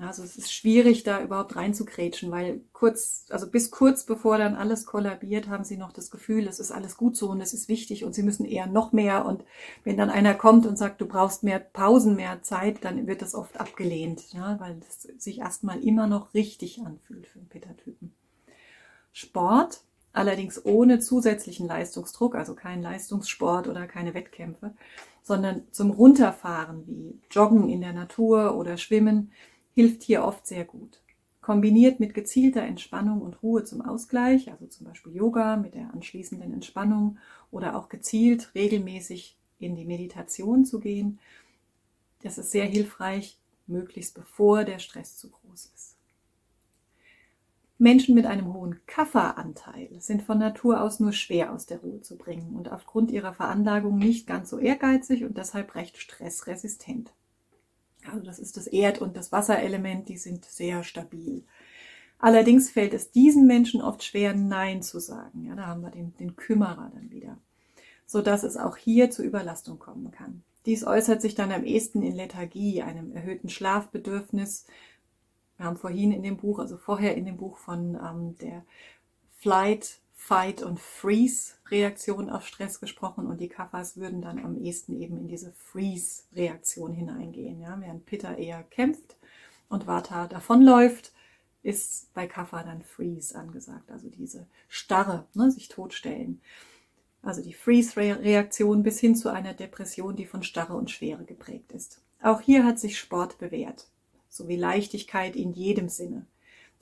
Also 0.00 0.22
es 0.22 0.36
ist 0.36 0.52
schwierig, 0.52 1.02
da 1.02 1.22
überhaupt 1.22 1.56
reinzukrätschen, 1.56 2.30
weil 2.30 2.60
kurz, 2.72 3.26
also 3.30 3.50
bis 3.50 3.70
kurz 3.70 4.04
bevor 4.04 4.38
dann 4.38 4.54
alles 4.54 4.86
kollabiert, 4.86 5.48
haben 5.48 5.64
sie 5.64 5.76
noch 5.76 5.92
das 5.92 6.10
Gefühl, 6.10 6.46
es 6.46 6.60
ist 6.60 6.70
alles 6.70 6.96
gut 6.96 7.16
so 7.16 7.30
und 7.30 7.40
es 7.40 7.52
ist 7.52 7.68
wichtig 7.68 8.04
und 8.04 8.14
sie 8.14 8.22
müssen 8.22 8.44
eher 8.44 8.66
noch 8.66 8.92
mehr. 8.92 9.26
Und 9.26 9.44
wenn 9.84 9.96
dann 9.96 10.10
einer 10.10 10.34
kommt 10.34 10.66
und 10.66 10.76
sagt, 10.76 11.00
du 11.00 11.06
brauchst 11.06 11.42
mehr 11.42 11.58
Pausen, 11.58 12.16
mehr 12.16 12.42
Zeit, 12.42 12.84
dann 12.84 13.06
wird 13.06 13.22
das 13.22 13.34
oft 13.34 13.58
abgelehnt, 13.60 14.32
ja, 14.32 14.58
weil 14.60 14.80
es 14.88 15.02
sich 15.22 15.40
erstmal 15.40 15.82
immer 15.82 16.06
noch 16.06 16.34
richtig 16.34 16.80
anfühlt 16.80 17.26
für 17.26 17.38
einen 17.38 17.48
Peter-Typen. 17.48 18.14
Sport, 19.12 19.80
allerdings 20.12 20.64
ohne 20.64 21.00
zusätzlichen 21.00 21.66
Leistungsdruck, 21.66 22.34
also 22.34 22.54
kein 22.54 22.82
Leistungssport 22.82 23.68
oder 23.68 23.86
keine 23.86 24.14
Wettkämpfe, 24.14 24.74
sondern 25.22 25.62
zum 25.72 25.90
Runterfahren 25.90 26.84
wie 26.86 27.20
Joggen 27.30 27.68
in 27.68 27.80
der 27.80 27.92
Natur 27.92 28.56
oder 28.56 28.76
Schwimmen, 28.76 29.32
hilft 29.78 30.02
hier 30.02 30.24
oft 30.24 30.44
sehr 30.44 30.64
gut. 30.64 31.00
Kombiniert 31.40 32.00
mit 32.00 32.12
gezielter 32.12 32.62
Entspannung 32.62 33.22
und 33.22 33.44
Ruhe 33.44 33.62
zum 33.62 33.80
Ausgleich, 33.80 34.50
also 34.50 34.66
zum 34.66 34.88
Beispiel 34.88 35.14
Yoga 35.14 35.54
mit 35.54 35.76
der 35.76 35.94
anschließenden 35.94 36.52
Entspannung 36.52 37.18
oder 37.52 37.76
auch 37.76 37.88
gezielt 37.88 38.52
regelmäßig 38.56 39.36
in 39.60 39.76
die 39.76 39.84
Meditation 39.84 40.64
zu 40.64 40.80
gehen, 40.80 41.20
das 42.24 42.38
ist 42.38 42.50
sehr 42.50 42.64
hilfreich, 42.64 43.38
möglichst 43.68 44.16
bevor 44.16 44.64
der 44.64 44.80
Stress 44.80 45.16
zu 45.16 45.30
groß 45.30 45.70
ist. 45.72 45.96
Menschen 47.78 48.16
mit 48.16 48.26
einem 48.26 48.52
hohen 48.52 48.80
Kafferanteil 48.86 49.90
sind 50.00 50.24
von 50.24 50.40
Natur 50.40 50.82
aus 50.82 50.98
nur 50.98 51.12
schwer 51.12 51.52
aus 51.52 51.66
der 51.66 51.78
Ruhe 51.78 52.00
zu 52.00 52.18
bringen 52.18 52.56
und 52.56 52.72
aufgrund 52.72 53.12
ihrer 53.12 53.32
Veranlagung 53.32 53.96
nicht 53.96 54.26
ganz 54.26 54.50
so 54.50 54.58
ehrgeizig 54.58 55.22
und 55.22 55.38
deshalb 55.38 55.76
recht 55.76 55.98
stressresistent. 55.98 57.12
Also 58.08 58.24
das 58.24 58.38
ist 58.38 58.56
das 58.56 58.66
Erd- 58.66 59.00
und 59.00 59.16
das 59.16 59.32
Wasserelement, 59.32 60.08
die 60.08 60.16
sind 60.16 60.44
sehr 60.44 60.82
stabil. 60.84 61.44
Allerdings 62.18 62.70
fällt 62.70 62.94
es 62.94 63.12
diesen 63.12 63.46
Menschen 63.46 63.80
oft 63.80 64.02
schwer, 64.02 64.34
Nein 64.34 64.82
zu 64.82 64.98
sagen. 64.98 65.44
Ja, 65.44 65.54
da 65.54 65.66
haben 65.66 65.82
wir 65.82 65.90
den, 65.90 66.16
den 66.16 66.34
Kümmerer 66.36 66.90
dann 66.92 67.10
wieder. 67.10 67.38
Sodass 68.06 68.42
es 68.42 68.56
auch 68.56 68.76
hier 68.76 69.10
zu 69.10 69.22
Überlastung 69.22 69.78
kommen 69.78 70.10
kann. 70.10 70.42
Dies 70.66 70.84
äußert 70.84 71.22
sich 71.22 71.34
dann 71.34 71.52
am 71.52 71.64
ehesten 71.64 72.02
in 72.02 72.14
Lethargie, 72.14 72.82
einem 72.82 73.12
erhöhten 73.12 73.48
Schlafbedürfnis. 73.48 74.66
Wir 75.56 75.66
haben 75.66 75.76
vorhin 75.76 76.12
in 76.12 76.22
dem 76.22 76.36
Buch, 76.36 76.58
also 76.58 76.76
vorher 76.76 77.16
in 77.16 77.24
dem 77.24 77.36
Buch 77.36 77.56
von 77.56 77.94
ähm, 77.94 78.36
der 78.38 78.64
Flight, 79.38 80.00
Fight 80.28 80.62
und 80.62 80.78
Freeze 80.78 81.54
Reaktion 81.70 82.28
auf 82.28 82.46
Stress 82.46 82.80
gesprochen 82.80 83.28
und 83.28 83.40
die 83.40 83.48
Kaffers 83.48 83.96
würden 83.96 84.20
dann 84.20 84.38
am 84.44 84.62
ehesten 84.62 85.00
eben 85.00 85.16
in 85.16 85.26
diese 85.26 85.52
Freeze 85.52 86.24
Reaktion 86.34 86.92
hineingehen. 86.92 87.62
Ja? 87.62 87.80
Während 87.80 88.04
Pitta 88.04 88.34
eher 88.34 88.62
kämpft 88.64 89.16
und 89.70 89.86
Vata 89.86 90.26
davonläuft, 90.26 91.14
ist 91.62 92.12
bei 92.12 92.26
Kaffer 92.26 92.62
dann 92.62 92.82
Freeze 92.82 93.38
angesagt, 93.38 93.90
also 93.90 94.10
diese 94.10 94.46
Starre, 94.68 95.26
ne, 95.32 95.50
sich 95.50 95.68
totstellen. 95.68 96.42
Also 97.22 97.42
die 97.42 97.54
Freeze-Reaktion 97.54 98.82
bis 98.82 99.00
hin 99.00 99.16
zu 99.16 99.32
einer 99.32 99.54
Depression, 99.54 100.14
die 100.14 100.26
von 100.26 100.42
Starre 100.42 100.74
und 100.74 100.90
Schwere 100.90 101.24
geprägt 101.24 101.72
ist. 101.72 102.02
Auch 102.22 102.42
hier 102.42 102.66
hat 102.66 102.78
sich 102.78 102.98
Sport 102.98 103.38
bewährt, 103.38 103.88
sowie 104.28 104.56
Leichtigkeit 104.56 105.36
in 105.36 105.54
jedem 105.54 105.88
Sinne. 105.88 106.26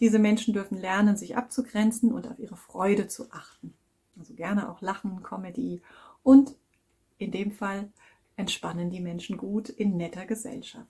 Diese 0.00 0.18
Menschen 0.18 0.52
dürfen 0.52 0.78
lernen, 0.78 1.16
sich 1.16 1.36
abzugrenzen 1.36 2.12
und 2.12 2.28
auf 2.28 2.38
ihre 2.38 2.56
Freude 2.56 3.08
zu 3.08 3.30
achten. 3.30 3.74
Also 4.18 4.34
gerne 4.34 4.70
auch 4.70 4.80
Lachen, 4.80 5.22
Comedy 5.22 5.82
und 6.22 6.54
in 7.18 7.30
dem 7.30 7.50
Fall 7.50 7.90
entspannen 8.36 8.90
die 8.90 9.00
Menschen 9.00 9.36
gut 9.38 9.68
in 9.68 9.96
netter 9.96 10.26
Gesellschaft. 10.26 10.86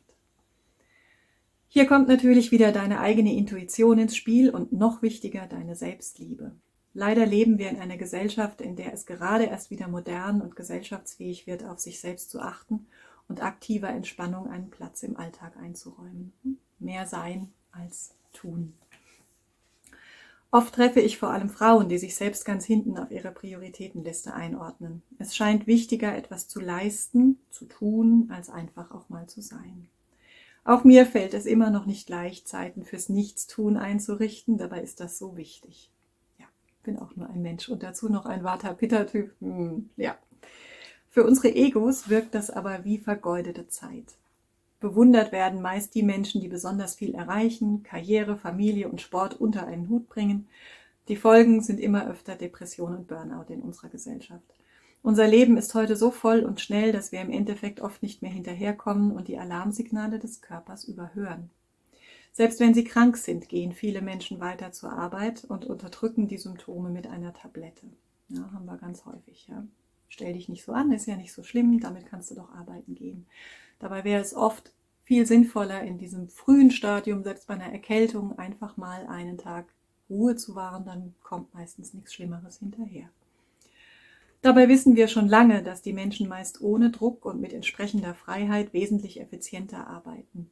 Hier 1.68 1.86
kommt 1.86 2.08
natürlich 2.08 2.52
wieder 2.52 2.72
deine 2.72 3.00
eigene 3.00 3.34
Intuition 3.34 3.98
ins 3.98 4.16
Spiel 4.16 4.50
und 4.50 4.72
noch 4.72 5.02
wichtiger 5.02 5.46
deine 5.46 5.74
Selbstliebe. 5.74 6.52
Leider 6.94 7.26
leben 7.26 7.58
wir 7.58 7.68
in 7.68 7.78
einer 7.78 7.98
Gesellschaft, 7.98 8.62
in 8.62 8.76
der 8.76 8.94
es 8.94 9.04
gerade 9.04 9.44
erst 9.44 9.70
wieder 9.70 9.86
modern 9.86 10.40
und 10.40 10.56
gesellschaftsfähig 10.56 11.46
wird, 11.46 11.64
auf 11.64 11.78
sich 11.78 12.00
selbst 12.00 12.30
zu 12.30 12.40
achten 12.40 12.86
und 13.28 13.42
aktiver 13.42 13.90
Entspannung 13.90 14.48
einen 14.48 14.70
Platz 14.70 15.02
im 15.02 15.16
Alltag 15.16 15.56
einzuräumen. 15.58 16.32
Mehr 16.78 17.06
sein 17.06 17.52
als 17.72 18.14
tun. 18.32 18.72
Oft 20.50 20.74
treffe 20.74 21.00
ich 21.00 21.18
vor 21.18 21.30
allem 21.30 21.50
Frauen, 21.50 21.88
die 21.88 21.98
sich 21.98 22.14
selbst 22.14 22.44
ganz 22.44 22.64
hinten 22.64 22.98
auf 22.98 23.10
ihre 23.10 23.30
Prioritätenliste 23.30 24.32
einordnen. 24.32 25.02
Es 25.18 25.36
scheint 25.36 25.66
wichtiger, 25.66 26.16
etwas 26.16 26.48
zu 26.48 26.60
leisten, 26.60 27.38
zu 27.50 27.66
tun, 27.66 28.30
als 28.32 28.48
einfach 28.48 28.92
auch 28.92 29.08
mal 29.08 29.26
zu 29.26 29.42
sein. 29.42 29.88
Auch 30.64 30.84
mir 30.84 31.06
fällt 31.06 31.34
es 31.34 31.46
immer 31.46 31.70
noch 31.70 31.86
nicht 31.86 32.08
leicht, 32.08 32.48
Zeiten 32.48 32.84
fürs 32.84 33.08
Nichtstun 33.08 33.76
einzurichten, 33.76 34.58
dabei 34.58 34.80
ist 34.82 35.00
das 35.00 35.18
so 35.18 35.36
wichtig 35.36 35.90
bin 36.86 36.98
auch 36.98 37.14
nur 37.16 37.28
ein 37.28 37.42
Mensch 37.42 37.68
und 37.68 37.82
dazu 37.82 38.08
noch 38.08 38.24
ein 38.24 38.44
Vata-Pitta-Typ. 38.44 39.32
Hm, 39.40 39.90
ja. 39.96 40.16
Für 41.10 41.24
unsere 41.24 41.54
Egos 41.54 42.08
wirkt 42.08 42.34
das 42.34 42.50
aber 42.50 42.84
wie 42.84 42.98
vergeudete 42.98 43.68
Zeit. 43.68 44.14
Bewundert 44.80 45.32
werden 45.32 45.62
meist 45.62 45.94
die 45.94 46.02
Menschen, 46.02 46.40
die 46.40 46.48
besonders 46.48 46.96
viel 46.96 47.14
erreichen, 47.14 47.82
Karriere, 47.82 48.36
Familie 48.36 48.88
und 48.88 49.00
Sport 49.00 49.40
unter 49.40 49.66
einen 49.66 49.88
Hut 49.88 50.08
bringen. 50.08 50.48
Die 51.08 51.16
Folgen 51.16 51.62
sind 51.62 51.80
immer 51.80 52.08
öfter 52.08 52.34
Depression 52.34 52.94
und 52.94 53.08
Burnout 53.08 53.52
in 53.52 53.62
unserer 53.62 53.88
Gesellschaft. 53.88 54.44
Unser 55.02 55.28
Leben 55.28 55.56
ist 55.56 55.74
heute 55.74 55.96
so 55.96 56.10
voll 56.10 56.40
und 56.40 56.60
schnell, 56.60 56.92
dass 56.92 57.12
wir 57.12 57.20
im 57.20 57.30
Endeffekt 57.30 57.80
oft 57.80 58.02
nicht 58.02 58.22
mehr 58.22 58.30
hinterherkommen 58.30 59.12
und 59.12 59.28
die 59.28 59.38
Alarmsignale 59.38 60.18
des 60.18 60.42
Körpers 60.42 60.84
überhören. 60.84 61.50
Selbst 62.32 62.60
wenn 62.60 62.74
sie 62.74 62.84
krank 62.84 63.16
sind, 63.16 63.48
gehen 63.48 63.72
viele 63.72 64.02
Menschen 64.02 64.40
weiter 64.40 64.72
zur 64.72 64.92
Arbeit 64.92 65.44
und 65.44 65.64
unterdrücken 65.64 66.28
die 66.28 66.36
Symptome 66.36 66.90
mit 66.90 67.06
einer 67.06 67.32
Tablette. 67.32 67.86
Ja, 68.28 68.50
haben 68.52 68.66
wir 68.66 68.76
ganz 68.76 69.06
häufig. 69.06 69.46
Ja. 69.48 69.64
Stell 70.08 70.32
dich 70.32 70.48
nicht 70.48 70.64
so 70.64 70.72
an, 70.72 70.92
ist 70.92 71.06
ja 71.06 71.16
nicht 71.16 71.32
so 71.32 71.42
schlimm, 71.42 71.80
damit 71.80 72.06
kannst 72.06 72.30
du 72.30 72.34
doch 72.34 72.52
arbeiten 72.54 72.94
gehen. 72.94 73.26
Dabei 73.78 74.04
wäre 74.04 74.22
es 74.22 74.34
oft 74.34 74.72
viel 75.04 75.26
sinnvoller, 75.26 75.82
in 75.82 75.98
diesem 75.98 76.28
frühen 76.28 76.70
Stadium, 76.70 77.22
selbst 77.22 77.46
bei 77.46 77.54
einer 77.54 77.72
Erkältung, 77.72 78.38
einfach 78.38 78.76
mal 78.76 79.06
einen 79.06 79.38
Tag 79.38 79.66
Ruhe 80.08 80.36
zu 80.36 80.54
wahren, 80.54 80.84
dann 80.84 81.14
kommt 81.22 81.52
meistens 81.54 81.94
nichts 81.94 82.14
Schlimmeres 82.14 82.58
hinterher. 82.58 83.08
Dabei 84.42 84.68
wissen 84.68 84.94
wir 84.94 85.08
schon 85.08 85.28
lange, 85.28 85.62
dass 85.62 85.82
die 85.82 85.92
Menschen 85.92 86.28
meist 86.28 86.60
ohne 86.60 86.90
Druck 86.90 87.24
und 87.24 87.40
mit 87.40 87.52
entsprechender 87.52 88.14
Freiheit 88.14 88.72
wesentlich 88.72 89.20
effizienter 89.20 89.88
arbeiten. 89.88 90.50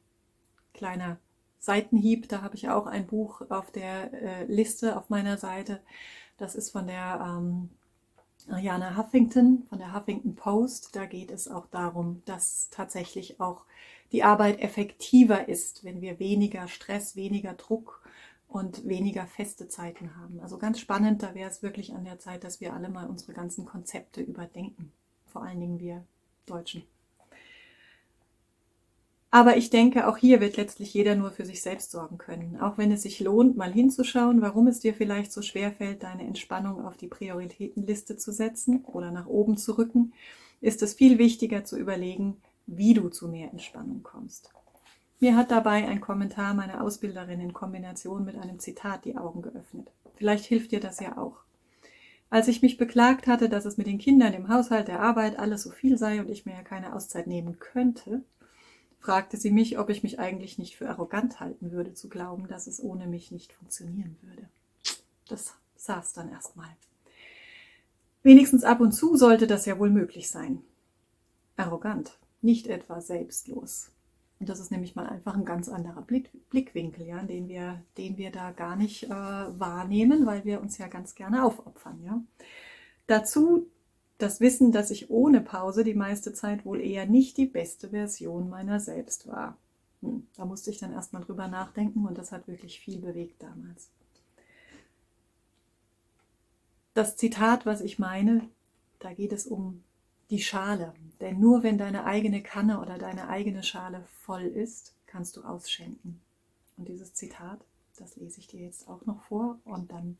Kleiner 0.73 1.19
Seitenhieb, 1.61 2.29
da 2.29 2.43
habe 2.43 2.57
ich 2.57 2.69
auch 2.69 2.87
ein 2.87 3.07
Buch 3.07 3.43
auf 3.51 3.71
der 3.71 4.13
äh, 4.13 4.45
Liste 4.47 4.97
auf 4.99 5.11
meiner 5.11 5.39
Seite. 5.39 5.81
Das 6.37 6.57
ist 6.57 6.71
von 6.71 6.87
der 6.87 7.25
ähm, 7.25 7.71
Ariana 8.49 8.97
Huffington, 8.97 9.65
von 9.69 9.79
der 9.79 9.95
Huffington 9.95 10.35
Post. 10.35 10.95
Da 10.95 11.07
geht 11.07 11.31
es 11.31 11.49
auch 11.49 11.67
darum, 11.67 12.23
dass 12.25 12.69
tatsächlich 12.71 13.41
auch 13.41 13.65
die 14.13 14.23
Arbeit 14.23 14.61
effektiver 14.61 15.49
ist, 15.49 15.85
wenn 15.85 16.01
wir 16.01 16.19
weniger 16.19 16.69
Stress, 16.69 17.17
weniger 17.17 17.55
Druck 17.55 18.03
und 18.49 18.87
weniger 18.87 19.27
feste 19.27 19.69
Zeiten 19.69 20.17
haben. 20.17 20.41
Also 20.41 20.59
ganz 20.59 20.79
spannend, 20.79 21.23
da 21.23 21.35
wäre 21.35 21.51
es 21.51 21.63
wirklich 21.63 21.95
an 21.95 22.05
der 22.05 22.19
Zeit, 22.19 22.45
dass 22.45 22.61
wir 22.61 22.75
alle 22.75 22.89
mal 22.89 23.09
unsere 23.09 23.33
ganzen 23.33 23.65
Konzepte 23.65 24.21
überdenken. 24.21 24.93
Vor 25.27 25.43
allen 25.43 25.61
Dingen 25.61 25.81
wir 25.81 26.05
Deutschen. 26.47 26.85
Aber 29.35 29.57
ich 29.57 29.69
denke, 29.69 30.07
auch 30.07 30.17
hier 30.17 30.41
wird 30.41 30.57
letztlich 30.57 30.95
jeder 30.95 31.17
nur 31.17 31.33
für 31.33 31.45
sich 31.45 31.61
selbst 31.61 31.91
sorgen 31.91 32.19
können. 32.19 32.57
Auch 32.61 32.79
wenn 32.79 32.93
es 32.93 33.03
sich 33.03 33.19
lohnt, 33.19 33.57
mal 33.57 33.73
hinzuschauen, 33.73 34.41
warum 34.41 34.69
es 34.69 34.79
dir 34.79 34.95
vielleicht 34.95 35.33
so 35.33 35.43
schwer 35.43 35.73
fällt, 35.73 36.05
deine 36.05 36.23
Entspannung 36.23 36.85
auf 36.85 36.97
die 36.97 37.09
Prioritätenliste 37.09 38.17
zu 38.17 38.31
setzen 38.31 38.85
oder 38.85 39.11
nach 39.11 39.27
oben 39.27 39.57
zu 39.57 39.77
rücken, 39.77 40.13
ist 40.61 40.85
es 40.85 40.95
viel 40.95 41.19
wichtiger 41.19 41.65
zu 41.65 41.77
überlegen, 41.77 42.37
wie 42.69 42.95
du 42.95 43.09
zu 43.09 43.27
mehr 43.27 43.51
Entspannung 43.51 44.05
kommst. 44.05 44.53
Mir 45.19 45.35
hat 45.35 45.51
dabei 45.51 45.85
ein 45.89 46.01
Kommentar 46.01 46.55
meiner 46.55 46.81
Ausbilderin 46.81 47.41
in 47.41 47.53
Kombination 47.53 48.25
mit 48.25 48.37
einem 48.37 48.61
Zitat 48.61 49.05
die 49.05 49.17
Augen 49.17 49.43
geöffnet. 49.43 49.91
Vielleicht 50.15 50.45
hilft 50.45 50.71
dir 50.71 50.79
das 50.79 51.01
ja 51.01 51.19
auch. 51.19 51.39
Als 52.31 52.47
ich 52.47 52.63
mich 52.63 52.77
beklagt 52.77 53.27
hatte, 53.27 53.49
dass 53.49 53.65
es 53.65 53.79
mit 53.79 53.89
den 53.89 53.99
Kindern, 53.99 54.33
im 54.33 54.49
Haushalt, 54.49 54.87
der 54.87 55.01
Arbeit 55.01 55.41
alles 55.41 55.63
so 55.63 55.71
viel 55.71 55.99
sei 55.99 56.21
und 56.21 56.31
ich 56.31 56.47
mir 56.47 56.53
ja 56.53 56.63
keine 56.63 56.95
Auszeit 56.95 57.27
nehmen 57.27 57.59
könnte, 57.59 58.23
fragte 59.05 59.37
sie 59.37 59.51
mich, 59.51 59.79
ob 59.79 59.91
ich 59.91 60.03
mich 60.03 60.19
eigentlich 60.19 60.57
nicht 60.57 60.77
für 60.77 60.89
arrogant 60.89 61.39
halten 61.39 61.73
würde, 61.73 61.93
zu 61.93 62.09
glauben, 62.09 62.49
dass 62.49 62.67
es 62.67 62.83
ohne 62.83 63.07
mich 63.07 63.31
nicht 63.31 63.53
funktionieren 63.53 64.17
würde. 64.23 64.49
Das 65.29 65.55
saß 65.77 66.15
dann 66.15 66.31
erstmal. 66.31 66.71
Wenigstens 68.23 68.65
ab 68.65 68.81
und 68.81 68.93
zu 68.93 69.17
sollte 69.17 69.47
das 69.47 69.67
ja 69.67 69.79
wohl 69.79 69.91
möglich 69.91 70.31
sein. 70.31 70.63
Arrogant, 71.57 72.19
nicht 72.41 72.67
etwa 72.67 73.03
selbstlos. 73.03 73.91
Und 74.41 74.49
das 74.49 74.59
ist 74.59 74.71
nämlich 74.71 74.97
mal 74.97 75.07
einfach 75.07 75.35
ein 75.35 75.45
ganz 75.45 75.69
anderer 75.69 76.01
Blick, 76.01 76.31
Blickwinkel, 76.49 77.07
ja, 77.07 77.23
den 77.23 77.47
wir, 77.47 77.83
den 77.99 78.17
wir 78.17 78.31
da 78.31 78.53
gar 78.53 78.75
nicht 78.75 79.05
äh, 79.05 79.11
wahrnehmen, 79.11 80.25
weil 80.25 80.47
wir 80.47 80.63
uns 80.63 80.79
ja 80.79 80.89
ganz 80.89 81.15
gerne 81.15 81.45
aufopfern. 81.45 82.03
Ja. 82.03 82.23
Dazu 83.07 83.67
das 84.25 84.41
Wissen, 84.41 84.73
dass 84.73 84.91
ich 84.91 85.11
ohne 85.11 85.43
Pause 85.43 85.85
die 85.85 85.95
meiste 85.95 86.33
Zeit 86.33 86.65
wohl 86.65 86.81
eher 86.81 87.05
nicht 87.05 87.37
die 87.37 87.47
beste 87.47 87.91
Version 87.91 88.49
meiner 88.49 88.81
selbst 88.81 89.27
war. 89.29 89.59
Hm, 90.01 90.27
da 90.37 90.47
musste 90.47 90.71
ich 90.71 90.79
dann 90.79 90.93
erstmal 90.93 91.23
drüber 91.23 91.47
nachdenken 91.47 92.07
und 92.07 92.17
das 92.17 92.33
hat 92.33 92.49
wirklich 92.49 92.81
viel 92.81 92.99
bewegt 92.99 93.43
damals. 93.43 93.91
Das 96.95 97.17
Zitat, 97.17 97.67
was 97.67 97.83
ich 97.83 97.99
meine, 97.99 98.49
da 98.99 99.13
geht 99.13 99.33
es 99.33 99.47
um 99.47 99.83
die 100.31 100.41
Schale. 100.41 100.95
Denn 101.21 101.39
nur 101.39 101.63
wenn 101.63 101.77
deine 101.77 102.05
eigene 102.05 102.43
Kanne 102.43 102.81
oder 102.81 102.97
deine 102.97 103.29
eigene 103.29 103.63
Schale 103.63 104.07
voll 104.23 104.45
ist, 104.45 104.95
kannst 105.07 105.37
du 105.37 105.43
ausschenken. 105.43 106.21
Und 106.79 106.89
dieses 106.89 107.13
Zitat, 107.13 107.61
das 107.99 108.17
lese 108.17 108.41
ich 108.41 108.47
dir 108.47 108.61
jetzt 108.61 108.89
auch 108.89 109.05
noch 109.05 109.23
vor 109.25 109.59
und 109.65 109.93
dann 109.93 110.17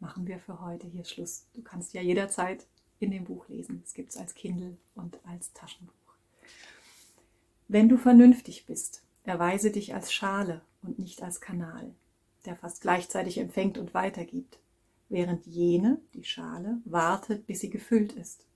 machen 0.00 0.26
wir 0.26 0.38
für 0.38 0.62
heute 0.62 0.86
hier 0.86 1.04
Schluss. 1.04 1.44
Du 1.52 1.62
kannst 1.62 1.92
ja 1.92 2.00
jederzeit 2.00 2.66
in 3.00 3.10
dem 3.10 3.24
Buch 3.24 3.48
lesen. 3.48 3.82
Es 3.84 3.94
gibt 3.94 4.10
es 4.10 4.16
als 4.16 4.34
Kindle 4.34 4.76
und 4.94 5.18
als 5.24 5.52
Taschenbuch. 5.52 5.94
Wenn 7.68 7.88
du 7.88 7.98
vernünftig 7.98 8.66
bist, 8.66 9.02
erweise 9.24 9.70
dich 9.70 9.94
als 9.94 10.12
Schale 10.12 10.62
und 10.82 10.98
nicht 10.98 11.22
als 11.22 11.40
Kanal, 11.40 11.94
der 12.46 12.56
fast 12.56 12.80
gleichzeitig 12.80 13.38
empfängt 13.38 13.78
und 13.78 13.94
weitergibt, 13.94 14.58
während 15.08 15.46
jene, 15.46 16.00
die 16.14 16.24
Schale, 16.24 16.80
wartet, 16.84 17.46
bis 17.46 17.60
sie 17.60 17.70
gefüllt 17.70 18.12
ist. 18.12 18.46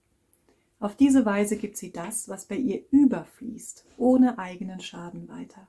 Auf 0.80 0.96
diese 0.96 1.24
Weise 1.24 1.56
gibt 1.56 1.76
sie 1.76 1.92
das, 1.92 2.28
was 2.28 2.46
bei 2.46 2.56
ihr 2.56 2.82
überfließt, 2.90 3.84
ohne 3.98 4.38
eigenen 4.38 4.80
Schaden 4.80 5.28
weiter. 5.28 5.68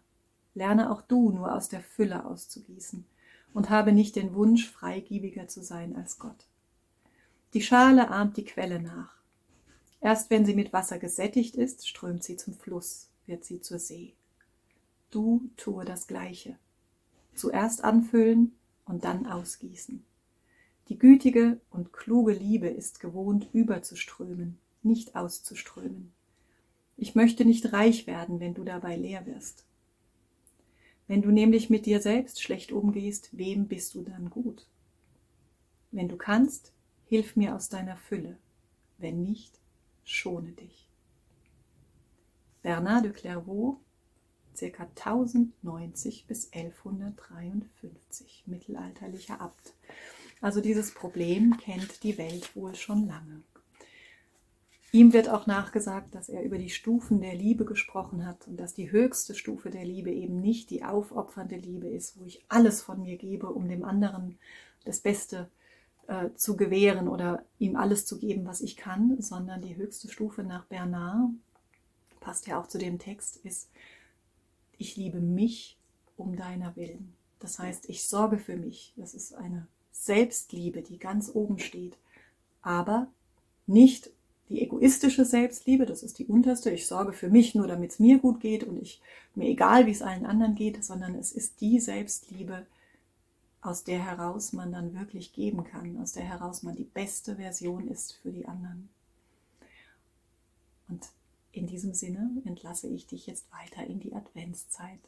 lerne 0.56 0.92
auch 0.92 1.02
du 1.02 1.32
nur 1.32 1.54
aus 1.54 1.68
der 1.68 1.82
Fülle 1.82 2.26
auszugießen 2.26 3.06
und 3.54 3.70
habe 3.70 3.92
nicht 3.92 4.16
den 4.16 4.34
Wunsch, 4.36 4.70
freigiebiger 4.70 5.48
zu 5.48 5.64
sein 5.64 5.96
als 5.96 6.18
Gott. 6.20 6.48
Die 7.54 7.62
Schale 7.62 8.10
ahmt 8.10 8.38
die 8.38 8.46
Quelle 8.46 8.82
nach. 8.82 9.16
Erst 10.02 10.32
wenn 10.32 10.44
sie 10.44 10.56
mit 10.56 10.74
Wasser 10.74 10.98
gesättigt 10.98 11.56
ist, 11.56 11.88
strömt 11.88 12.24
sie 12.24 12.36
zum 12.36 12.56
Fluss, 12.56 13.10
wird 13.28 13.46
sie 13.46 13.62
zur 13.62 13.78
See. 13.78 14.14
Du 15.12 15.50
tue 15.56 15.86
das 15.86 16.08
Gleiche. 16.08 16.58
Zuerst 17.36 17.84
anfüllen 17.84 18.54
und 18.86 19.04
dann 19.04 19.28
ausgießen. 19.28 20.04
Die 20.90 20.98
gütige 20.98 21.62
und 21.70 21.94
kluge 21.94 22.34
Liebe 22.34 22.68
ist 22.68 23.00
gewohnt, 23.00 23.48
überzuströmen, 23.54 24.58
nicht 24.82 25.16
auszuströmen. 25.16 26.12
Ich 26.98 27.14
möchte 27.14 27.46
nicht 27.46 27.72
reich 27.72 28.08
werden, 28.08 28.40
wenn 28.40 28.56
du 28.56 28.64
dabei 28.64 28.98
leer 28.98 29.28
wirst. 29.28 29.64
Wenn 31.08 31.22
du 31.22 31.30
nämlich 31.30 31.70
mit 31.70 31.86
dir 31.86 32.02
selbst 32.02 32.42
schlecht 32.42 32.72
umgehst, 32.72 33.30
wem 33.32 33.68
bist 33.68 33.94
du 33.94 34.02
dann 34.02 34.32
gut? 34.32 34.66
Wenn 35.92 36.10
du 36.10 36.18
kannst, 36.18 36.74
hilf 37.14 37.36
mir 37.36 37.54
aus 37.54 37.70
deiner 37.70 37.96
Fülle. 37.96 38.40
Wenn 38.98 39.22
nicht, 39.22 39.60
schone 40.04 40.54
dich. 40.54 40.90
Bernard 42.64 43.06
de 43.06 43.12
Clairvaux, 43.12 43.78
ca. 44.58 44.88
1090 44.96 46.26
bis 46.26 46.52
1153, 46.52 48.46
mittelalterlicher 48.48 49.40
Abt. 49.40 49.76
Also 50.42 50.60
dieses 50.60 50.92
Problem 50.92 51.56
kennt 51.58 52.02
die 52.02 52.18
Welt 52.18 52.56
wohl 52.56 52.74
schon 52.74 53.06
lange. 53.06 53.44
Ihm 54.92 55.14
wird 55.14 55.30
auch 55.30 55.46
nachgesagt, 55.46 56.16
dass 56.16 56.30
er 56.30 56.42
über 56.42 56.58
die 56.58 56.72
Stufen 56.72 57.22
der 57.22 57.36
Liebe 57.36 57.64
gesprochen 57.64 58.26
hat 58.26 58.48
und 58.48 58.58
dass 58.58 58.74
die 58.74 58.90
höchste 58.90 59.36
Stufe 59.36 59.70
der 59.70 59.86
Liebe 59.86 60.12
eben 60.12 60.42
nicht 60.42 60.72
die 60.72 60.84
aufopfernde 60.84 61.58
Liebe 61.58 61.90
ist, 61.90 62.20
wo 62.20 62.26
ich 62.26 62.44
alles 62.50 62.82
von 62.82 63.04
mir 63.04 63.18
gebe, 63.18 63.52
um 63.52 63.70
dem 63.70 63.86
anderen 63.86 64.40
das 64.84 65.00
Beste 65.00 65.52
äh, 66.08 66.30
zu 66.36 66.58
gewähren 66.58 67.08
oder 67.08 67.44
ihm 67.60 67.76
alles 67.76 68.06
zu 68.06 68.18
geben, 68.18 68.46
was 68.46 68.62
ich 68.62 68.76
kann, 68.78 69.22
sondern 69.22 69.62
die 69.62 69.76
höchste 69.76 70.10
Stufe 70.10 70.44
nach 70.44 70.66
Bernard, 70.66 71.30
passt 72.20 72.48
ja 72.48 72.60
auch 72.60 72.68
zu 72.68 72.78
dem 72.78 73.00
Text, 73.00 73.38
ist, 73.38 73.70
ich 74.78 74.96
liebe 74.96 75.20
mich 75.20 75.78
um 76.18 76.36
deiner 76.36 76.76
Willen. 76.76 77.14
Das 77.40 77.60
heißt, 77.60 77.90
ich 77.90 78.06
sorge 78.06 78.38
für 78.38 78.56
mich. 78.56 78.94
Das 78.96 79.14
ist 79.14 79.34
eine 79.36 79.68
Selbstliebe, 79.92 80.82
die 80.82 80.98
ganz 80.98 81.30
oben 81.34 81.60
steht. 81.60 81.98
Aber 82.62 83.08
nicht 83.68 84.10
die 84.50 84.62
egoistische 84.62 85.26
Selbstliebe, 85.26 85.86
das 85.86 86.04
ist 86.04 86.20
die 86.20 86.26
unterste. 86.26 86.70
Ich 86.70 86.88
sorge 86.88 87.14
für 87.14 87.30
mich 87.30 87.56
nur, 87.56 87.68
damit 87.68 87.92
es 87.92 88.00
mir 88.00 88.20
gut 88.20 88.40
geht 88.40 88.64
und 88.64 88.82
ich 88.82 89.02
mir 89.36 89.50
egal, 89.50 89.86
wie 89.86 89.92
es 89.92 90.02
allen 90.02 90.26
anderen 90.26 90.56
geht, 90.56 90.84
sondern 90.84 91.16
es 91.16 91.32
ist 91.32 91.60
die 91.62 91.80
Selbstliebe, 91.80 92.66
aus 93.64 93.86
der 93.86 94.04
heraus 94.04 94.52
man 94.52 94.74
dann 94.74 94.94
wirklich 94.94 95.32
geben 95.32 95.64
kann, 95.64 95.98
aus 96.02 96.12
der 96.12 96.24
heraus 96.24 96.64
man 96.64 96.76
die 96.76 96.84
beste 96.84 97.38
Version 97.38 97.88
ist 97.88 98.14
für 98.14 98.32
die 98.32 98.46
anderen. 98.46 98.90
Und 100.90 101.08
in 101.54 101.66
diesem 101.66 101.94
Sinne 101.94 102.42
entlasse 102.44 102.90
ich 102.90 103.08
dich 103.08 103.26
jetzt 103.26 103.46
weiter 103.54 103.88
in 103.88 104.02
die 104.02 104.14
Adventszeit. 104.14 105.00